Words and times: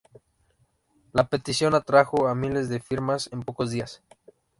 La 1.13 1.29
petición 1.29 1.75
atrajo 1.75 2.27
a 2.27 2.33
miles 2.33 2.69
de 2.69 2.79
firmas 2.79 3.29
en 3.31 3.41
pocos 3.41 3.69
días. 3.69 4.01